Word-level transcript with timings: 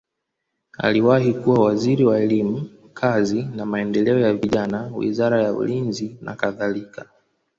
Aliwahi 0.77 1.33
kuwa 1.33 1.59
waziri 1.65 2.05
wa 2.05 2.19
elimu, 2.19 2.69
kazi 2.93 3.43
na 3.43 3.65
maendeleo 3.65 4.19
ya 4.19 4.33
vijana, 4.33 4.91
wizara 4.95 5.43
ya 5.43 5.53
ulinzi 5.53 6.17
nakadhalika. 6.21 7.07